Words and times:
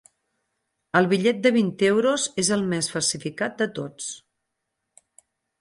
El 0.99 1.07
bitllet 1.11 1.43
de 1.43 1.51
vint 1.57 1.69
euros 1.91 2.25
és 2.45 2.51
el 2.57 2.65
més 2.73 2.91
falsificat 2.95 3.63
de 3.63 3.71
tots. 3.81 4.09